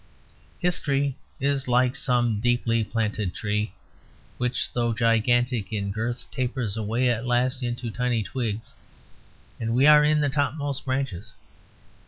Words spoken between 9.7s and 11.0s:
we are in the topmost